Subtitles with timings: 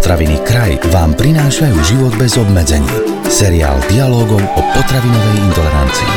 [0.00, 2.88] Potraviny Kraj vám prinášajú život bez obmedzení.
[3.28, 6.12] Seriál dialogov o potravinovej intolerancii.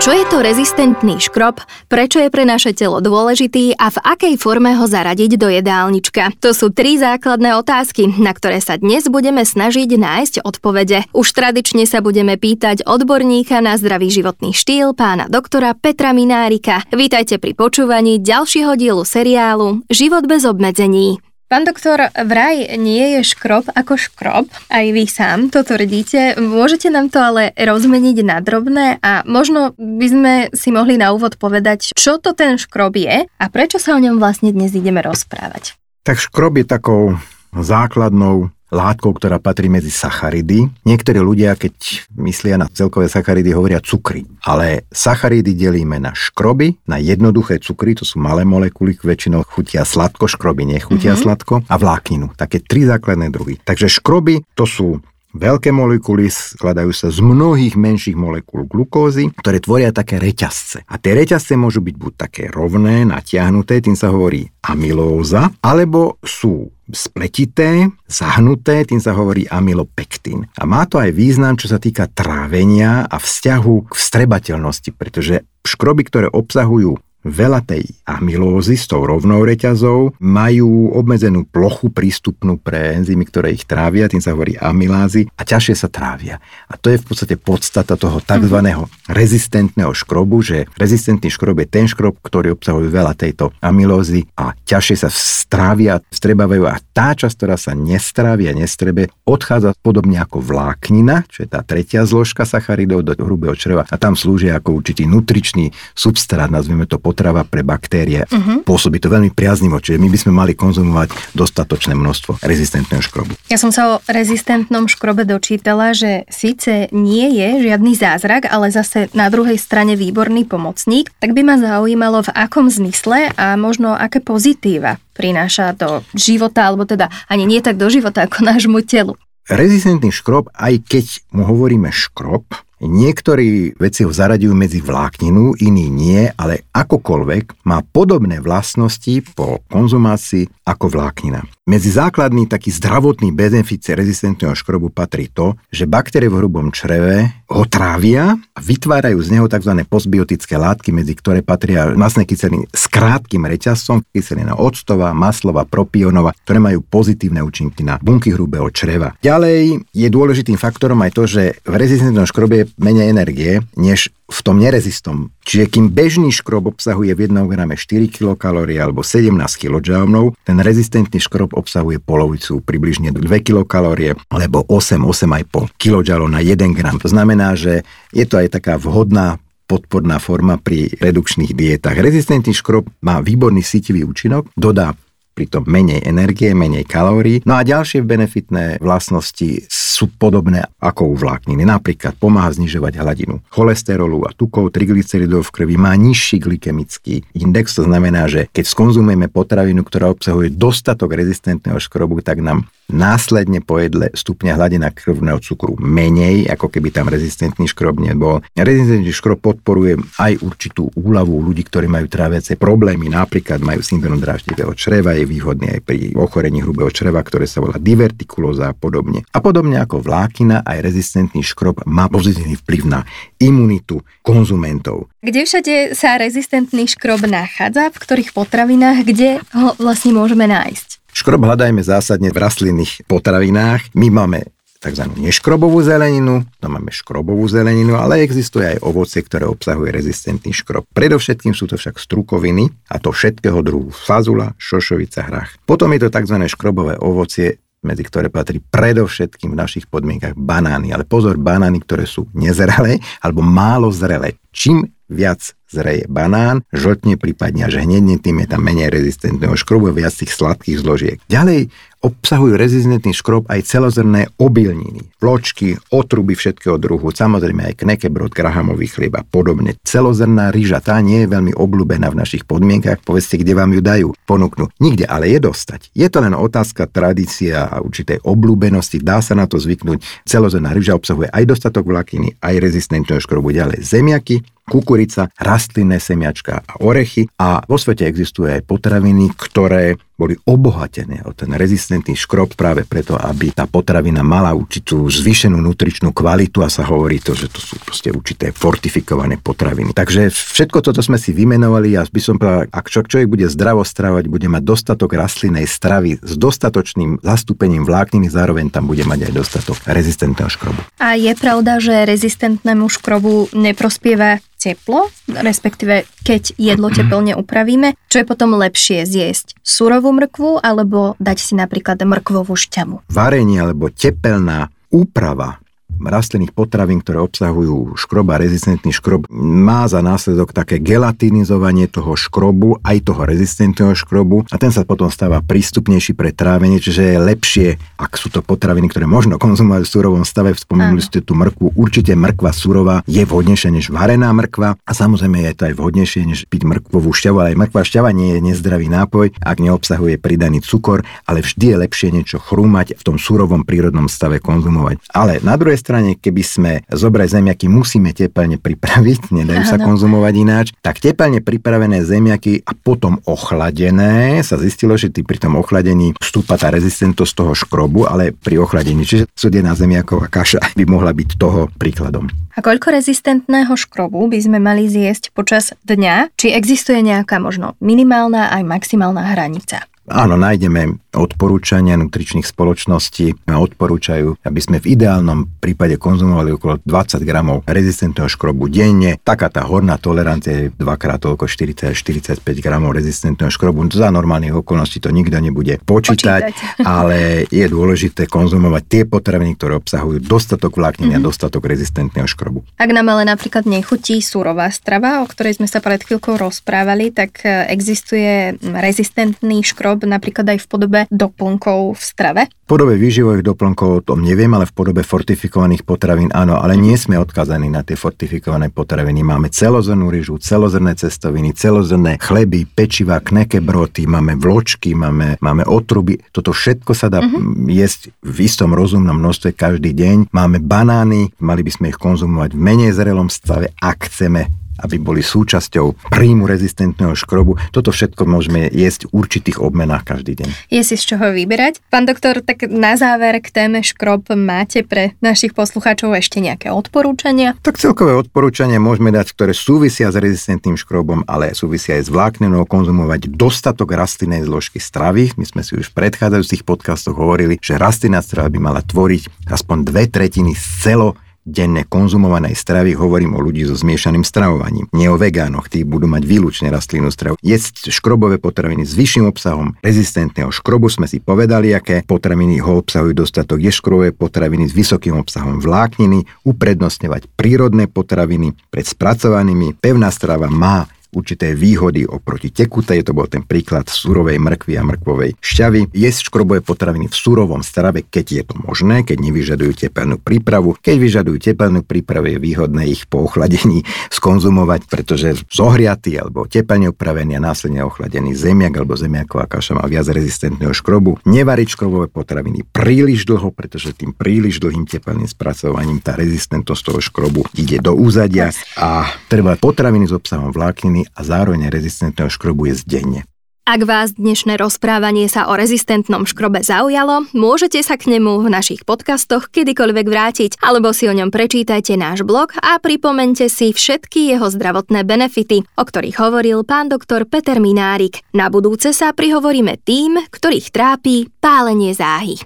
[0.00, 1.60] Čo je to rezistentný škrob,
[1.92, 6.40] prečo je pre naše telo dôležitý a v akej forme ho zaradiť do jedálnička?
[6.40, 11.12] To sú tri základné otázky, na ktoré sa dnes budeme snažiť nájsť odpovede.
[11.12, 16.80] Už tradične sa budeme pýtať odborníka na zdravý životný štýl, pána doktora Petra Minárika.
[16.96, 21.20] Vítajte pri počúvaní ďalšieho dielu seriálu Život bez obmedzení.
[21.48, 26.36] Pán doktor, vraj nie je škrob ako škrob, aj vy sám to tvrdíte.
[26.36, 31.40] Môžete nám to ale rozmeniť na drobné a možno by sme si mohli na úvod
[31.40, 35.80] povedať, čo to ten škrob je a prečo sa o ňom vlastne dnes ideme rozprávať.
[36.04, 37.16] Tak škrob je takou
[37.56, 40.68] základnou látkou, ktorá patrí medzi sacharidy.
[40.84, 44.28] Niektorí ľudia, keď myslia na celkové sacharidy, hovoria cukry.
[44.44, 50.28] Ale sacharidy delíme na škroby, na jednoduché cukry, to sú malé molekuly, väčšinou chutia sladko,
[50.28, 51.24] škroby nechutia mm-hmm.
[51.24, 52.32] sladko, a vlákninu.
[52.36, 53.60] Také tri základné druhy.
[53.64, 55.00] Takže škroby to sú
[55.38, 60.82] Veľké molekuly skladajú sa z mnohých menších molekúl glukózy, ktoré tvoria také reťazce.
[60.90, 66.74] A tie reťazce môžu byť buď také rovné, natiahnuté, tým sa hovorí amylóza, alebo sú
[66.90, 70.50] spletité, zahnuté, tým sa hovorí amylopektín.
[70.58, 76.02] A má to aj význam, čo sa týka trávenia a vzťahu k vstrebateľnosti, pretože škroby,
[76.02, 83.26] ktoré obsahujú veľa tej amylózy s tou rovnou reťazou majú obmedzenú plochu prístupnú pre enzymy,
[83.26, 86.38] ktoré ich trávia, tým sa hovorí amylázy a ťažšie sa trávia.
[86.70, 88.56] A to je v podstate podstata toho tzv.
[88.58, 89.10] Mm-hmm.
[89.10, 94.96] rezistentného škrobu, že rezistentný škrob je ten škrob, ktorý obsahuje veľa tejto amylózy a ťažšie
[94.98, 95.10] sa
[95.48, 101.46] strávia, strebávajú a tá časť, ktorá sa nestrávi a nestrebe, odchádza podobne ako vláknina, čo
[101.46, 106.52] je tá tretia zložka sacharidov do hrubého čreva a tam slúžia ako určitý nutričný substrát,
[106.52, 108.28] nazvime to potrava pre baktérie.
[108.28, 108.60] Uh-huh.
[108.68, 113.32] Pôsobí to veľmi priaznivo, čiže my by sme mali konzumovať dostatočné množstvo rezistentného škrobu.
[113.48, 119.08] Ja som sa o rezistentnom škrobe dočítala, že síce nie je žiadny zázrak, ale zase
[119.16, 124.20] na druhej strane výborný pomocník, tak by ma zaujímalo v akom zmysle a možno aké
[124.20, 129.16] pozitíva prináša do života, alebo teda ani nie tak do života ako nášmu telu.
[129.48, 132.44] Rezistentný škrob, aj keď mu hovoríme škrob,
[132.78, 140.46] Niektorí veci ho zaraďujú medzi vlákninu, iní nie, ale akokoľvek má podobné vlastnosti po konzumácii
[140.62, 141.42] ako vláknina.
[141.68, 147.64] Medzi základný taký zdravotný benefit rezistentného škrobu patrí to, že baktérie v hrubom čreve ho
[147.68, 149.76] trávia a vytvárajú z neho tzv.
[149.84, 156.56] postbiotické látky, medzi ktoré patria masné kyseliny s krátkým reťazcom, kyselina octová, maslová, propionová, ktoré
[156.56, 159.12] majú pozitívne účinky na bunky hrubého čreva.
[159.20, 164.60] Ďalej je dôležitým faktorom aj to, že v rezistentnom škrobe menej energie, než v tom
[164.60, 165.32] nerezistom.
[165.48, 170.04] Čiže kým bežný škrob obsahuje v 1 grame 4 kilokalórie alebo 17 kJ,
[170.44, 177.00] ten rezistentný škrob obsahuje polovicu, približne 2 kilokalórie alebo 8, 8,5 kJ na 1 gram.
[177.00, 182.00] To znamená, že je to aj taká vhodná podporná forma pri redukčných dietách.
[182.00, 184.96] Rezistentný škrob má výborný sítivý účinok, dodá
[185.36, 187.46] pritom menej energie, menej kalórií.
[187.46, 191.66] No a ďalšie benefitné vlastnosti sú podobné ako u vlákniny.
[191.66, 197.82] Napríklad pomáha znižovať hladinu cholesterolu a tukov, triglyceridov v krvi, má nižší glykemický index, to
[197.82, 204.08] znamená, že keď skonzumujeme potravinu, ktorá obsahuje dostatok rezistentného škrobu, tak nám následne po jedle
[204.14, 208.40] stupňa hladina krvného cukru menej, ako keby tam rezistentný škrob nebol.
[208.56, 214.72] Rezistentný škrob podporuje aj určitú úľavu ľudí, ktorí majú tráviace problémy, napríklad majú syndrom dráždivého
[214.72, 219.26] čreva, je výhodný aj pri ochorení hrubého čreva, ktoré sa volá divertikulóza a podobne.
[219.36, 223.00] A podobne ako vlákina, aj rezistentný škrob má pozitívny vplyv na
[223.40, 225.08] imunitu konzumentov.
[225.24, 231.08] Kde všade sa rezistentný škrob nachádza, v ktorých potravinách, kde ho vlastne môžeme nájsť?
[231.16, 233.96] Škrob hľadajme zásadne v rastlinných potravinách.
[233.96, 235.04] My máme tzv.
[235.18, 240.86] neškrobovú zeleninu, to máme škrobovú zeleninu, ale existuje aj ovocie, ktoré obsahuje rezistentný škrob.
[240.94, 245.50] Predovšetkým sú to však strukoviny, a to všetkého druhu fazula, šošovica, hrách.
[245.66, 246.36] Potom je to tzv.
[246.46, 250.90] škrobové ovocie, medzi ktoré patrí predovšetkým v našich podmienkach banány.
[250.90, 254.36] Ale pozor, banány, ktoré sú nezrelé alebo málo zrelé.
[254.50, 260.16] Čím viac zreje banán, žltne prípadne až hneď, tým je tam menej rezistentného škrobu, viac
[260.16, 261.18] tých sladkých zložiek.
[261.28, 261.68] Ďalej
[261.98, 269.18] obsahujú rezistentný škrob aj celozrné obilniny, vločky, otruby všetkého druhu, samozrejme aj knekebrod, grahamový chlieb
[269.18, 269.74] a podobne.
[269.82, 274.08] Celozrná ryža, tá nie je veľmi obľúbená v našich podmienkach, povedzte, kde vám ju dajú,
[274.30, 274.70] ponúknu.
[274.78, 275.90] Nikde, ale je dostať.
[275.92, 279.98] Je to len otázka tradícia a určitej obľúbenosti, dá sa na to zvyknúť.
[280.22, 286.72] Celozrná ryža obsahuje aj dostatok vlákniny, aj rezistentného škrobu, ďalej zemiaky, kukurica, rastlinné semiačka a
[286.84, 287.26] orechy.
[287.40, 293.14] A vo svete existuje aj potraviny, ktoré boli obohatené o ten rezistentný škrob práve preto,
[293.14, 297.78] aby tá potravina mala určitú zvýšenú nutričnú kvalitu a sa hovorí to, že to sú
[297.78, 299.94] proste určité fortifikované potraviny.
[299.94, 304.26] Takže všetko toto sme si vymenovali a by som povedal, ak človek bude zdravo stravovať,
[304.26, 309.78] bude mať dostatok rastlinnej stravy s dostatočným zastúpením vlákniny, zároveň tam bude mať aj dostatok
[309.86, 310.82] rezistentného škrobu.
[310.98, 318.26] A je pravda, že rezistentnému škrobu neprospieva teplo, respektíve keď jedlo teplne upravíme, čo je
[318.26, 319.54] potom lepšie zjesť?
[319.62, 323.08] Surovú mrkvu alebo dať si napríklad mrkvovú šťavu?
[323.12, 325.60] Varenie alebo tepelná úprava
[326.00, 332.78] rastlinných potravín, ktoré obsahujú škrob a rezistentný škrob, má za následok také gelatinizovanie toho škrobu,
[332.86, 337.68] aj toho rezistentného škrobu a ten sa potom stáva prístupnejší pre trávenie, čiže je lepšie,
[337.98, 342.14] ak sú to potraviny, ktoré možno konzumovať v surovom stave, spomenuli ste tú mrkvu, určite
[342.14, 346.62] mrkva surová je vhodnejšia než varená mrkva a samozrejme je to aj vhodnejšie než piť
[346.68, 351.40] mrkvovú šťavu, ale aj mrkva šťava nie je nezdravý nápoj, ak neobsahuje pridaný cukor, ale
[351.40, 355.00] vždy je lepšie niečo chrúmať v tom surovom prírodnom stave konzumovať.
[355.12, 360.66] Ale na druhej strane, keby sme zobrať zemiaky musíme teplne pripraviť, nedajú sa konzumovať ináč,
[360.84, 366.68] tak teplne pripravené zemiaky a potom ochladené sa zistilo, že pri tom ochladení vstúpa tá
[366.68, 372.28] rezistentnosť toho škrobu, ale pri ochladení, čiže studená zemiaková kaša by mohla byť toho príkladom.
[372.52, 376.36] A koľko rezistentného škrobu by sme mali zjesť počas dňa?
[376.36, 379.88] Či existuje nejaká možno minimálna aj maximálna hranica?
[380.08, 383.48] Áno, nájdeme odporúčania nutričných spoločností.
[383.48, 389.16] Odporúčajú, aby sme v ideálnom prípade konzumovali okolo 20 gramov rezistentného škrobu denne.
[389.20, 393.90] Taká tá horná tolerancia je dvakrát toľko 40 45 gramov rezistentného škrobu.
[393.90, 396.84] Za normálnych okolností to nikto nebude počítať, počítať.
[396.98, 401.22] ale je dôležité konzumovať tie potraviny, ktoré obsahujú dostatok vlákniny mm-hmm.
[401.22, 401.28] a mhm.
[401.28, 402.62] dostatok rezistentného škrobu.
[402.78, 407.42] Ak nám ale napríklad nechutí surová strava, o ktorej sme sa pred chvíľkou rozprávali, tak
[407.42, 412.42] e, existuje rezistentný škrob napríklad aj v podobe doplnkov v strave?
[412.48, 416.94] V podobe výživových doplnkov o tom neviem, ale v podobe fortifikovaných potravín áno, ale nie
[417.00, 419.24] sme odkazaní na tie fortifikované potraviny.
[419.24, 426.20] Máme celozrnú rýžu, celozrné cestoviny, celozrné chleby, pečiva, kneke broty, máme vločky, máme, máme otruby.
[426.28, 427.72] Toto všetko sa dá uh-huh.
[427.72, 430.30] jesť v istom rozumnom množstve každý deň.
[430.30, 435.20] Máme banány, mali by sme ich konzumovať v menej zrelom stave, ak chceme aby boli
[435.22, 437.58] súčasťou príjmu rezistentného škrobu.
[437.74, 440.48] Toto všetko môžeme jesť v určitých obmenách každý deň.
[440.70, 441.82] Je si z čoho vyberať?
[441.90, 447.58] Pán doktor, tak na záver k téme škrob máte pre našich poslucháčov ešte nejaké odporúčania?
[447.60, 452.64] Tak celkové odporúčania môžeme dať, ktoré súvisia s rezistentným škrobom, ale súvisia aj s vláknenou,
[452.64, 455.34] konzumovať dostatok rastlinnej zložky stravy.
[455.34, 459.76] My sme si už v predchádzajúcich podcastoch hovorili, že rastlinná strava by mala tvoriť aspoň
[459.84, 461.18] dve tretiny z celo
[461.48, 464.86] denne konzumovanej stravy hovorím o ľudí so zmiešaným stravovaním.
[464.92, 467.40] Nie o vegánoch, tí budú mať výlučne rastlinnú stravu.
[467.40, 473.16] Jesť škrobové potraviny s vyšším obsahom rezistentného škrobu sme si povedali, aké potraviny ho obsahujú
[473.16, 473.58] dostatok.
[473.64, 479.80] Je škrobové potraviny s vysokým obsahom vlákniny, uprednostňovať prírodné potraviny pred spracovanými.
[479.80, 485.40] Pevná strava má určité výhody oproti tekutej, to bol ten príklad surovej mrkvy a mrkvovej
[485.40, 485.92] šťavy.
[485.96, 490.76] Jesť škrobové potraviny v surovom strave, keď je to možné, keď nevyžadujú tepelnú prípravu.
[490.76, 493.88] Keď vyžadujú tepelnú prípravu, je výhodné ich po ochladení
[494.18, 500.08] skonzumovať, pretože zohriatý alebo teplne upravený a následne ochladený zemiak alebo zemiaková kaša má viac
[500.08, 501.20] rezistentného škrobu.
[501.24, 507.40] Nevariť škrobové potraviny príliš dlho, pretože tým príliš dlhým tepelným spracovaním tá rezistentnosť toho škrobu
[507.56, 512.74] ide do úzadia a treba potraviny s obsahom vlákniny rezistentný a zároveň rezistentného škrobu je
[512.86, 513.22] denne.
[513.68, 518.88] Ak vás dnešné rozprávanie sa o rezistentnom škrobe zaujalo, môžete sa k nemu v našich
[518.88, 524.48] podcastoch kedykoľvek vrátiť, alebo si o ňom prečítajte náš blog a pripomente si všetky jeho
[524.48, 528.24] zdravotné benefity, o ktorých hovoril pán doktor Peter Minárik.
[528.32, 532.40] Na budúce sa prihovoríme tým, ktorých trápi pálenie záhy.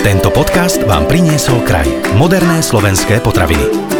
[0.00, 1.84] Tento podcast vám priniesol kraj.
[2.16, 3.97] Moderné slovenské potraviny.